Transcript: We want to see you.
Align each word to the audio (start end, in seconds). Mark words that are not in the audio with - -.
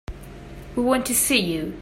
We 0.75 0.81
want 0.81 1.05
to 1.05 1.13
see 1.15 1.39
you. 1.41 1.77